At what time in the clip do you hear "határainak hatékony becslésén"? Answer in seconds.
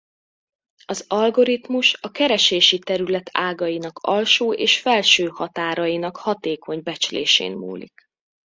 5.27-7.51